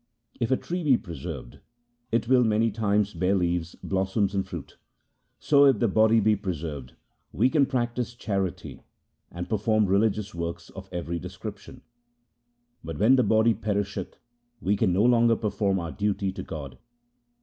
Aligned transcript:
If 0.39 0.49
a 0.49 0.57
tree 0.57 0.83
be 0.83 0.97
preserved, 0.97 1.59
it 2.11 2.27
will 2.27 2.43
many 2.43 2.71
times 2.71 3.13
bear 3.13 3.35
leaves, 3.35 3.75
blossoms, 3.83 4.33
and 4.33 4.47
fruit. 4.47 4.79
So 5.37 5.65
if 5.65 5.77
the 5.77 5.87
body 5.87 6.19
be 6.19 6.35
preserved, 6.35 6.95
we 7.31 7.51
can 7.51 7.67
practise 7.67 8.15
charity 8.15 8.81
and 9.31 9.47
perform 9.47 9.85
religious 9.85 10.33
works 10.33 10.71
of 10.71 10.89
every 10.91 11.19
description; 11.19 11.83
but 12.83 12.97
when 12.97 13.15
the 13.15 13.21
body 13.21 13.53
perisheth, 13.53 14.17
we 14.59 14.75
can 14.75 14.91
no 14.91 15.03
longer 15.03 15.35
perform 15.35 15.79
our 15.79 15.91
duty 15.91 16.31
to 16.31 16.41
God. 16.41 16.79